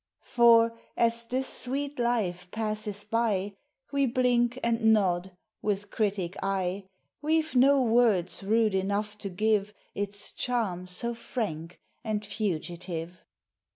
For, 0.25 0.75
as 0.97 1.27
this 1.27 1.47
sweet 1.47 1.99
life 1.99 2.49
passes 2.49 3.03
by, 3.03 3.53
We 3.91 4.07
blink 4.07 4.57
and 4.63 4.81
nod 4.91 5.37
with 5.61 5.91
critic 5.91 6.35
eye; 6.41 6.87
We 7.21 7.39
Ve 7.43 7.59
no 7.59 7.83
words 7.83 8.41
rude 8.41 8.73
enough 8.73 9.15
to 9.19 9.29
give 9.29 9.75
Its 9.93 10.31
charm 10.31 10.87
so 10.87 11.13
frank 11.13 11.79
and 12.03 12.25
fugitive. 12.25 13.23